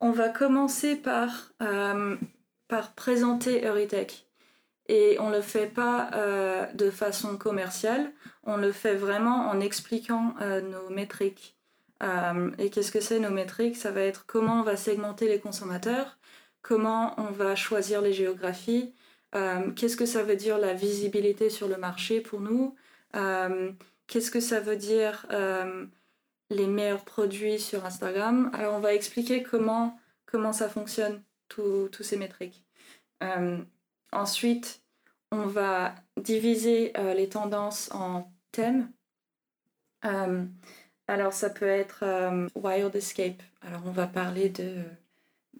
[0.00, 1.52] on va commencer par
[2.68, 4.26] par présenter Euritech.
[4.88, 9.60] Et on ne le fait pas euh, de façon commerciale, on le fait vraiment en
[9.60, 11.56] expliquant euh, nos métriques.
[12.02, 13.76] Euh, et qu'est-ce que c'est nos métriques?
[13.76, 16.18] Ça va être comment on va segmenter les consommateurs,
[16.60, 18.94] comment on va choisir les géographies,
[19.74, 22.76] qu'est-ce que ça veut dire la visibilité sur le marché pour nous,
[24.06, 25.26] qu'est-ce que ça veut dire
[26.50, 28.50] les meilleurs produits sur Instagram?
[28.52, 32.64] Alors on va expliquer comment, comment ça fonctionne tous ces métriques.
[33.22, 33.58] Euh,
[34.12, 34.82] ensuite,
[35.30, 38.90] on va diviser euh, les tendances en thèmes.
[40.04, 40.44] Euh,
[41.06, 42.04] alors, ça peut être
[42.54, 43.42] Wild Escape.
[43.62, 44.82] Alors, on va parler de,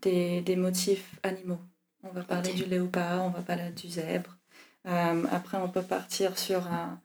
[0.00, 1.60] des, des motifs animaux.
[2.02, 4.36] On va parler du léopard, on va parler du zèbre.
[4.84, 7.00] après, on peut partir sur un,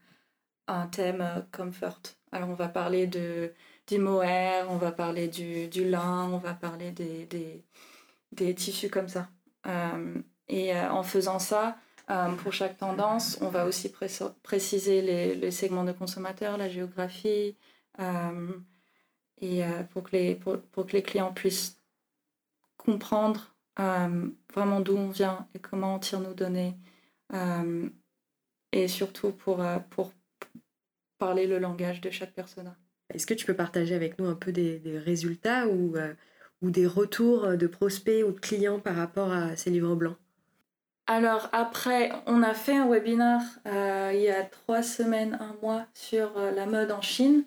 [0.69, 2.01] un thème comfort.
[2.31, 3.53] Alors, on va parler de,
[3.87, 7.63] du mohair, on va parler du, du lin, on va parler des, des,
[8.31, 9.29] des tissus comme ça.
[9.67, 11.77] Euh, et euh, en faisant ça,
[12.09, 13.91] euh, pour chaque tendance, on va aussi
[14.43, 17.55] préciser les, segments de consommateurs, la géographie,
[19.41, 21.77] et pour, que les, pour, pour, que les clients puissent
[22.77, 26.75] comprendre vraiment d'où on vient et comment on tire nos données,
[28.71, 30.11] et surtout pour, pour
[31.19, 32.75] parler le langage de chaque persona.
[33.13, 35.95] Est-ce que tu peux partager avec nous un peu des, des résultats ou
[36.61, 40.17] ou des retours de prospects ou de clients par rapport à ces livres blancs?
[41.07, 45.87] Alors après, on a fait un webinaire euh, il y a trois semaines, un mois
[45.95, 47.45] sur euh, la mode en Chine.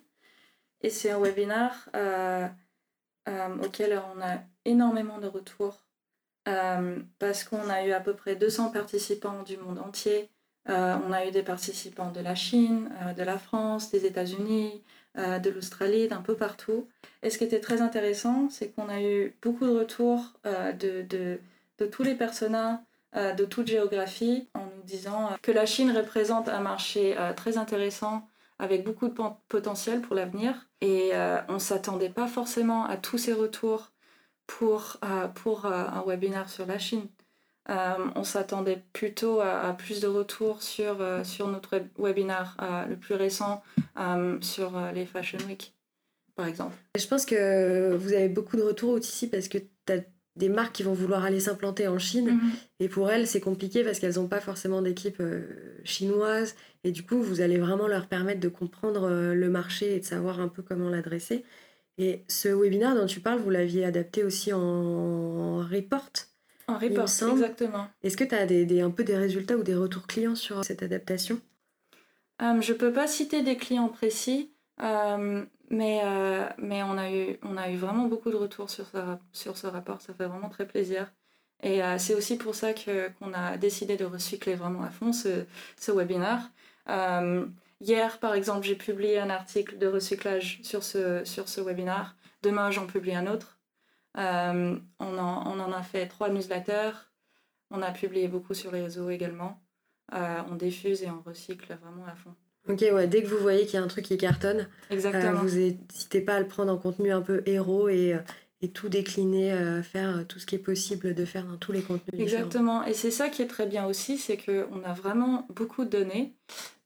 [0.80, 2.48] Et c'est un webinaire euh,
[3.62, 5.86] auquel on a énormément de retours
[7.20, 10.28] parce qu'on a eu à peu près 200 participants du monde entier.
[10.66, 14.82] On a eu des participants de la Chine, de la France, des États-Unis,
[15.16, 16.88] de l'Australie, d'un peu partout.
[17.22, 21.38] Et ce qui était très intéressant, c'est qu'on a eu beaucoup de retours de,
[21.90, 22.78] tous les personnages
[23.14, 28.84] de toute géographie en nous disant que la Chine représente un marché très intéressant avec
[28.84, 29.14] beaucoup de
[29.48, 30.68] potentiel pour l'avenir.
[30.80, 31.10] Et
[31.48, 33.90] on ne s'attendait pas forcément à tous ces retours
[34.46, 34.98] pour,
[35.34, 37.08] pour un webinaire sur la Chine.
[37.68, 42.56] On s'attendait plutôt à, plus de retours sur, sur notre webinaire
[42.88, 43.62] le plus récent
[44.40, 45.74] sur les Fashion Week
[46.34, 46.74] par exemple.
[46.98, 49.98] Je pense que vous avez beaucoup de retours ici parce que tu as
[50.36, 52.32] des marques qui vont vouloir aller s'implanter en Chine.
[52.32, 52.52] Mhm.
[52.80, 56.54] Et pour elles, c'est compliqué parce qu'elles n'ont pas forcément d'équipe euh, chinoise.
[56.84, 60.04] Et du coup, vous allez vraiment leur permettre de comprendre euh, le marché et de
[60.04, 61.44] savoir un peu comment l'adresser.
[61.98, 66.10] Et ce webinaire dont tu parles, vous l'aviez adapté aussi en report
[66.72, 67.86] En report, exactement.
[68.02, 70.82] Est-ce que tu as des, un peu des résultats ou des retours clients sur cette
[70.82, 71.40] adaptation?
[72.40, 74.50] Euh, Je ne peux pas citer des clients précis.
[74.82, 78.90] Euh, mais, euh, mais on, a eu, on a eu vraiment beaucoup de retours sur,
[79.32, 81.12] sur ce rapport, ça fait vraiment très plaisir.
[81.62, 85.44] Et c'est aussi pour ça qu'on a décidé de recycler vraiment à fond ce,
[85.76, 86.50] ce webinaire.
[87.80, 92.16] hier, par exemple, j'ai publié un article de recyclage sur ce, sur ce webinaire.
[92.42, 93.58] Demain, j'en publie un autre.
[94.14, 96.92] On, en, on en a fait trois newsletters.
[97.70, 99.62] On a publié beaucoup sur les réseaux également.
[100.12, 102.34] on diffuse et on recycle vraiment à fond.
[102.68, 105.40] Ok, ouais, dès que vous voyez qu'il y a un truc qui cartonne, euh, Exactement.
[105.40, 108.18] vous n'hésitez pas à le prendre en contenu un peu héros et, euh,
[108.60, 111.82] et tout décliner, euh, faire tout ce qui est possible de faire dans tous les
[111.82, 112.20] contenus.
[112.20, 115.90] Exactement, et c'est ça qui est très bien aussi, c'est qu'on a vraiment beaucoup de
[115.90, 116.36] données.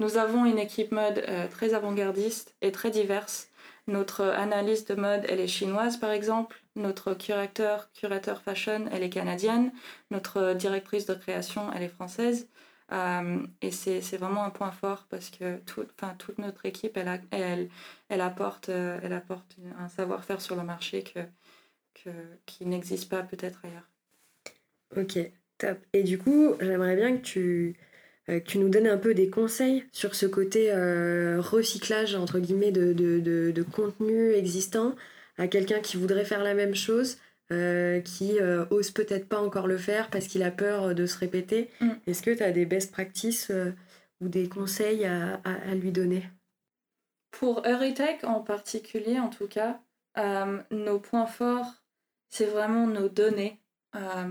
[0.00, 3.48] Nous avons une équipe mode très avant-gardiste et très diverse.
[3.86, 6.62] Notre analyse de mode, elle est chinoise par exemple.
[6.76, 9.72] Notre curateur, curateur fashion, elle est canadienne.
[10.10, 12.48] Notre directrice de création, elle est française.
[12.92, 15.86] Euh, et c'est vraiment un point fort parce que tout,
[16.18, 21.02] toute notre équipe, elle, apporte, euh, elle apporte un savoir-faire sur le marché
[22.44, 23.88] qui n'existe pas peut-être ailleurs.
[24.96, 25.18] Ok,
[25.56, 25.78] top.
[25.94, 27.76] Et du coup, j'aimerais bien que tu,
[28.28, 30.72] euh, nous donnes un peu des conseils sur ce côté
[31.40, 34.94] recyclage, entre guillemets, de contenu existant
[35.38, 37.18] à quelqu'un qui voudrait faire la même chose.
[37.52, 41.16] Euh, qui euh, ose peut-être pas encore le faire parce qu'il a peur de se
[41.16, 41.70] répéter.
[41.80, 41.90] Mm.
[42.08, 43.70] Est-ce que tu as des best practices euh,
[44.20, 46.28] ou des conseils à, à, lui donner?
[47.30, 49.78] Pour Eurytech en particulier, en tout cas,
[50.70, 51.70] nos points forts,
[52.30, 53.60] c'est vraiment nos données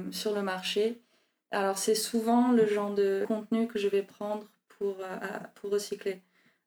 [0.10, 1.00] sur le marché.
[1.52, 4.98] Alors c'est souvent le genre de contenu que je vais prendre pour,
[5.54, 6.24] pour recycler.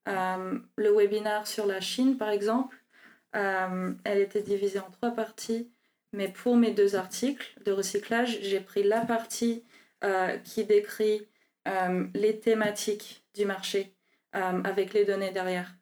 [0.07, 2.77] le webinaire sur la Chine, par exemple,
[3.32, 5.70] elle était divisée en trois parties.
[6.12, 9.64] Mais pour mes deux articles de recyclage, j'ai pris la partie
[10.04, 11.28] euh, qui décrit
[11.66, 13.94] euh, les thématiques du marché
[14.34, 15.74] euh, avec les données derrière.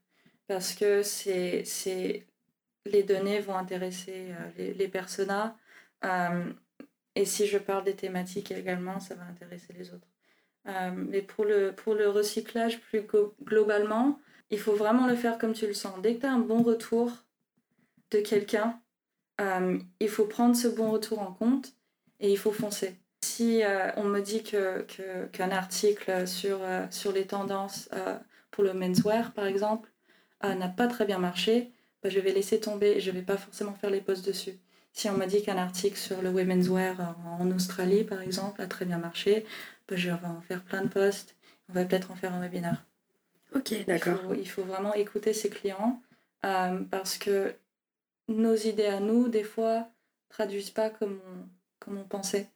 [0.49, 1.65] Parce que c'est,
[2.85, 5.57] les données vont intéresser les, les personas.
[7.15, 10.09] et si je parle des thématiques également, ça va intéresser les autres.
[10.95, 13.03] mais pour le, pour le recyclage plus
[13.43, 16.01] globalement, il faut vraiment le faire comme tu le sens.
[16.01, 17.26] Dès que tu as un bon retour
[18.11, 18.81] de quelqu'un,
[19.41, 21.75] euh, il faut prendre ce bon retour en compte
[22.21, 22.97] et il faut foncer.
[23.23, 27.89] Si euh, on me dit qu'un que, article sur, euh, sur les tendances
[28.51, 29.91] pour le menswear, par exemple,
[30.43, 33.37] n'a pas très bien marché, bah, je vais laisser tomber et je ne vais pas
[33.37, 34.59] forcément faire les posts dessus.
[34.93, 38.67] Si on me dit qu'un article sur le women's wear en Australie, par exemple, a
[38.67, 39.45] très bien marché,
[39.89, 41.37] bah, je vais en faire plein de posts.
[41.69, 42.87] On va peut-être en faire un webinaire.
[43.55, 44.21] Ok, d'accord.
[44.35, 46.01] Il, il faut, vraiment écouter ses clients
[46.43, 47.57] parce que
[48.29, 49.89] nos idées à nous, des fois,
[50.29, 52.49] traduisent pas comme on, comme on pensait.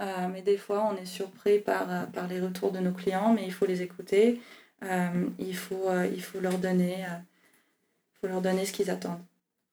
[0.00, 3.32] Euh, mais des fois, on est surpris par, euh, par les retours de nos clients,
[3.32, 4.40] mais il faut les écouter.
[4.82, 7.06] Euh, il, faut, il faut leur donner,
[8.20, 9.22] faut leur donner ce qu'ils attendent.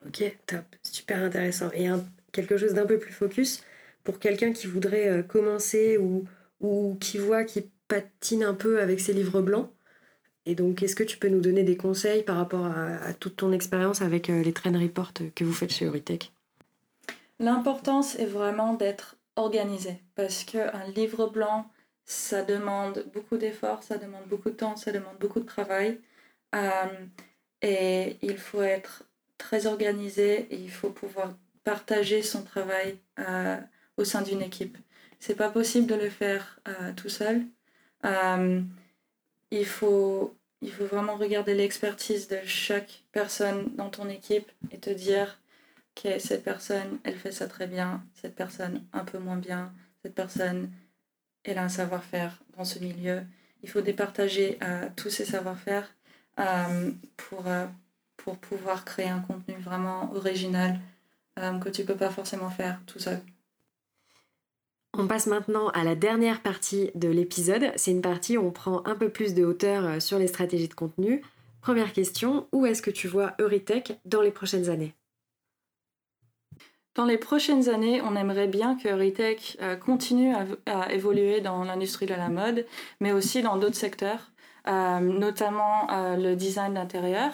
[0.06, 1.70] Ok, top, super intéressant.
[1.74, 1.88] Et
[2.32, 3.64] quelque chose d'un peu plus focus
[4.04, 6.24] pour quelqu'un qui voudrait commencer ou,
[6.60, 9.68] ou qui voit, qui patine un peu avec ses livres blancs.
[10.46, 13.52] Et donc, est-ce que tu peux nous donner des conseils par rapport à, toute ton
[13.52, 16.32] expérience avec euh, les trend reports que vous faites chez Euritech?
[17.38, 21.70] L'importance est vraiment d'être organisé parce qu'un livre blanc,
[22.04, 26.00] ça demande beaucoup d'efforts, ça demande beaucoup de temps, ça demande beaucoup de travail.
[26.54, 27.06] Euh,
[27.62, 29.04] et il faut être
[29.38, 33.56] très organisé et il faut pouvoir partager son travail euh,
[33.96, 34.76] au sein d'une équipe.
[35.18, 36.60] C'est pas possible de le faire
[36.96, 37.44] tout seul
[39.50, 45.40] il faut, vraiment regarder l'expertise de chaque personne dans ton équipe et te dire
[45.94, 50.14] que cette personne, elle fait ça très bien, cette personne un peu moins bien, cette
[50.14, 50.70] personne,
[51.44, 53.22] elle a un savoir-faire dans ce milieu.
[53.62, 55.90] Il faut départager euh, tous ces savoir-faire
[56.38, 57.66] euh, pour, euh,
[58.16, 60.80] pour pouvoir créer un contenu vraiment original
[61.62, 63.18] que tu peux pas forcément faire tout seul.
[64.98, 67.72] On passe maintenant à la dernière partie de l'épisode.
[67.76, 70.68] C'est une partie où on prend un peu plus de hauteur euh, sur les stratégies
[70.68, 71.22] de contenu.
[71.60, 74.94] Première question, où est-ce que tu vois Euritech dans les prochaines années?
[76.96, 80.34] Dans les prochaines années, on aimerait bien que Euritech euh, continue
[80.66, 82.66] à, évoluer dans l'industrie de la mode,
[83.00, 84.32] mais aussi dans d'autres secteurs,
[84.66, 87.32] euh, notamment le design d'intérieur.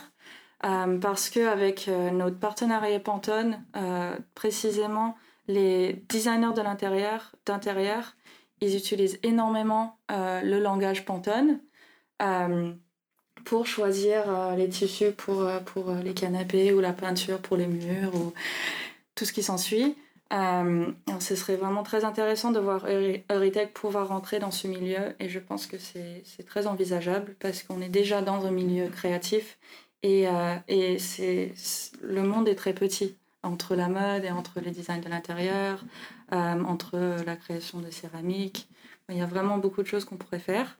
[0.60, 3.64] parce qu'avec notre partenariat Pantone,
[4.34, 5.16] précisément,
[5.48, 8.16] les designers de l'intérieur, d'intérieur,
[8.60, 11.60] ils utilisent énormément euh, le langage Pantone
[12.22, 12.72] euh,
[13.44, 18.14] pour choisir euh, les tissus pour, pour les canapés ou la peinture pour les murs
[18.14, 18.32] ou
[19.14, 19.94] tout ce qui s'ensuit.
[20.30, 22.86] ce serait vraiment très intéressant de voir
[23.30, 27.80] Euritech pouvoir rentrer dans ce milieu et je pense que c'est très envisageable parce qu'on
[27.80, 29.58] est déjà dans un milieu créatif
[30.02, 30.26] et,
[30.68, 30.98] et
[32.02, 35.84] le monde est très petit entre la mode et entre les designs de l'intérieur,
[36.32, 38.68] euh, entre la création de céramique.
[39.08, 40.78] Il y a vraiment beaucoup de choses qu'on pourrait faire.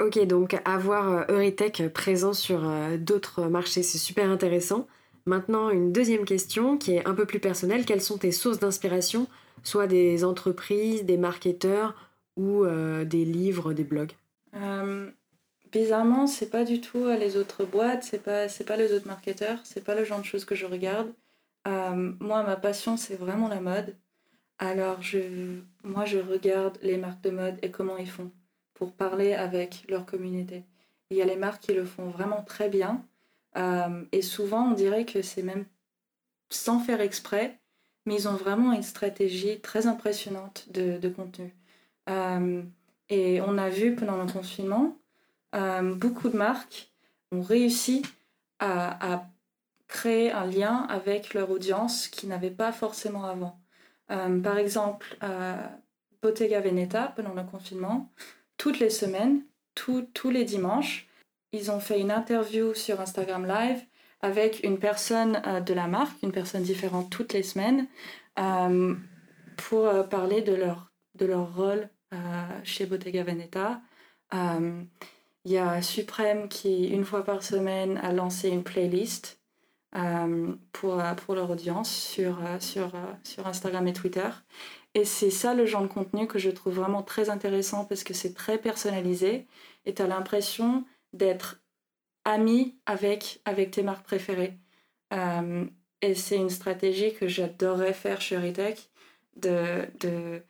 [0.00, 4.86] Ok, donc avoir euh, Euritech présent sur euh, d'autres marchés, c'est super intéressant.
[5.26, 7.84] Maintenant, une deuxième question qui est un peu plus personnelle.
[7.84, 9.26] Quelles sont tes sources d'inspiration,
[9.64, 11.94] soit des entreprises, des marketeurs
[12.36, 14.12] ou des livres, des blogs?
[14.54, 15.10] Euh,
[15.72, 19.58] Bizarrement, c'est pas du tout les autres boîtes, c'est pas, c'est pas les autres marketeurs,
[19.64, 21.12] c'est pas le genre de choses que je regarde.
[21.66, 23.96] Euh, moi, ma passion, c'est vraiment la mode.
[24.58, 25.00] Alors,
[25.84, 28.30] moi, je regarde les marques de mode et comment ils font
[28.74, 30.64] pour parler avec leur communauté.
[31.10, 33.04] Il y a les marques qui le font vraiment très bien.
[33.56, 35.66] Euh, et souvent, on dirait que c'est même
[36.50, 37.58] sans faire exprès,
[38.06, 41.52] mais ils ont vraiment une stratégie très impressionnante de, contenu.
[42.08, 42.62] Euh,
[43.08, 44.96] et on a vu pendant le confinement,
[45.52, 46.92] beaucoup de marques
[47.32, 48.02] ont réussi
[48.58, 49.26] à, à
[49.88, 53.60] créer un lien avec leur audience qui n'avait pas forcément avant.
[54.10, 55.56] Euh, par exemple, euh,
[56.22, 58.12] Bottega Veneta, pendant le confinement,
[58.56, 59.42] toutes les semaines,
[59.74, 61.08] tous les dimanches,
[61.52, 63.84] ils ont fait une interview sur Instagram Live
[64.20, 67.86] avec une personne euh, de la marque, une personne différente toutes les semaines,
[69.56, 71.88] pour parler de leur, de leur rôle
[72.64, 73.80] chez Bottega Veneta.
[75.46, 79.35] Il y a Supreme qui, une fois par semaine, a lancé une playlist euh,
[80.72, 82.92] pour, euh, pour leur audience sur, euh, sur,
[83.24, 84.28] sur Instagram et Twitter.
[84.94, 88.14] Et c'est ça le genre de contenu que je trouve vraiment très intéressant parce que
[88.14, 89.46] c'est très personnalisé
[89.84, 91.60] et tu as l'impression d'être
[92.24, 94.58] ami avec, avec tes marques préférées.
[96.02, 98.90] et c'est une stratégie que j'adorerais faire chez Ritech,
[99.36, 100.42] de, de,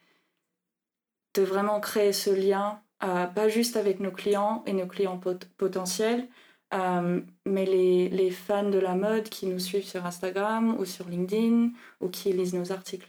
[1.35, 5.21] de vraiment créer ce lien, pas juste avec nos clients et nos clients
[5.59, 6.29] potentiels,
[6.75, 11.09] euh, mais les, les, fans de la mode qui nous suivent sur Instagram ou sur
[11.09, 13.09] LinkedIn ou qui lisent nos articles.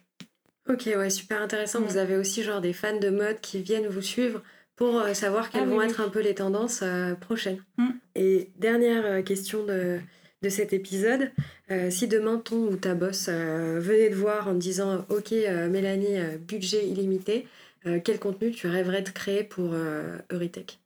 [0.70, 1.82] Ok, ouais, super intéressant.
[1.82, 4.43] Vous avez aussi genre des fans de mode qui viennent vous suivre
[4.76, 7.63] pour euh, savoir quelles ah vont être un peu les tendances euh, prochaines.
[7.78, 7.89] Mm.
[8.15, 10.00] Et dernière question de,
[10.43, 11.32] de cet épisode,
[11.89, 16.88] si demain ton ou ta boss venait te voir en te disant Ok, Mélanie, budget
[16.88, 17.48] illimité,
[17.84, 19.76] quel contenu tu rêverais de créer pour
[20.32, 20.80] Euritech?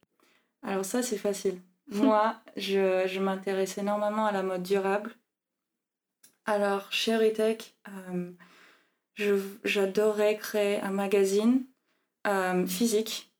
[0.63, 1.55] Alors, ça, c'est facile.
[1.91, 5.13] Moi, je, je m'intéresse énormément à la mode durable.
[6.45, 8.31] Alors, chez Ritech, euh,
[9.63, 11.65] j'adorais créer un magazine
[12.27, 13.31] euh, physique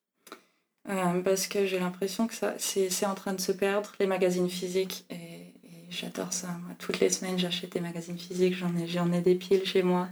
[0.89, 4.49] euh, parce que j'ai l'impression que ça c'est en train de se perdre, les magazines
[4.49, 5.05] physiques.
[5.09, 5.53] Et,
[5.89, 6.47] j'adore ça.
[6.79, 8.55] toutes les semaines, j'achète des magazines physiques.
[8.55, 10.07] J'en ai, j'en ai des piles chez moi.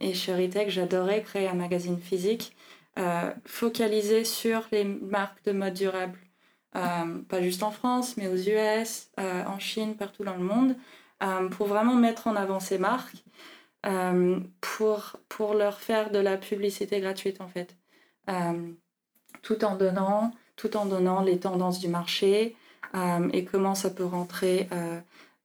[0.00, 2.56] et chez Ritech, j'adorais créer un magazine physique
[3.44, 6.18] focalisé sur les marques de mode durable
[7.28, 10.76] pas juste en France, mais aux US, euh, en Chine, partout dans le monde,
[11.22, 13.24] euh, pour vraiment mettre en avant ces marques,
[14.60, 17.76] pour, pour leur faire de la publicité gratuite en fait,
[19.42, 22.56] tout en donnant tout en donnant les tendances du marché
[23.32, 24.68] et comment ça peut rentrer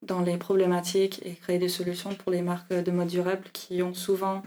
[0.02, 3.94] dans les problématiques et créer des solutions pour les marques de mode durable qui ont
[3.94, 4.42] souvent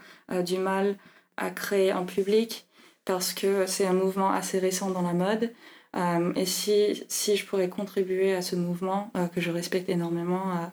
[0.45, 0.97] du mal
[1.37, 2.67] à créer un public
[3.05, 5.53] parce que c'est un mouvement assez récent dans la mode.
[5.97, 10.51] Euh, et si, si je pourrais contribuer à ce mouvement euh, que je respecte énormément,
[10.51, 10.67] euh,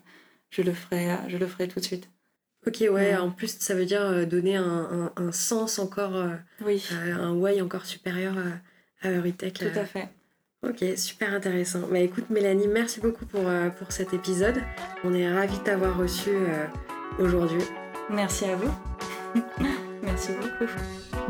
[0.49, 2.09] je, le ferai, je le ferai tout de suite.
[2.67, 6.13] Ok, ouais, en plus ça veut dire donner un, un, sens encore,
[6.63, 6.87] oui.
[6.91, 9.55] un why encore supérieur à, à Euritech.
[9.55, 10.09] Tout à fait.
[10.61, 11.87] Ok, super intéressant.
[11.91, 13.49] Bah écoute Mélanie, merci beaucoup pour,
[13.79, 14.61] pour cet épisode.
[15.03, 16.29] On est ravis de t'avoir reçu
[17.17, 17.63] aujourd'hui.
[18.11, 18.71] Merci à vous.
[20.03, 20.71] merci beaucoup.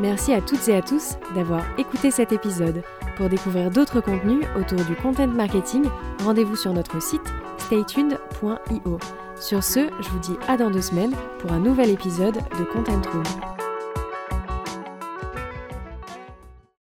[0.00, 2.82] Merci à toutes et à tous d'avoir écouté cet épisode.
[3.16, 5.84] Pour découvrir d'autres contenus autour du content marketing,
[6.24, 7.22] rendez-vous sur notre site
[7.58, 8.98] staytuned.io.
[9.36, 13.02] Sur ce, je vous dis à dans deux semaines pour un nouvel épisode de Content
[13.12, 13.61] Room.